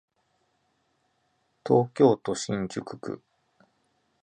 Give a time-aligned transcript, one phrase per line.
[1.63, 3.21] 東京都新宿区